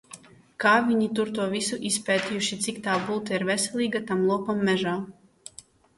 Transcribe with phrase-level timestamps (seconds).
[0.63, 4.95] Kā viņi tur to visu izpētījuši, cik tā bulta ir veselīga tam lopam mežā.